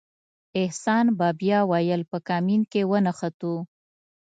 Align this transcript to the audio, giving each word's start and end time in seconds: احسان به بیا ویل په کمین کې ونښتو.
احسان 0.61 1.05
به 1.19 1.27
بیا 1.39 1.59
ویل 1.69 2.01
په 2.11 2.17
کمین 2.27 2.61
کې 2.71 2.81
ونښتو. 2.91 3.53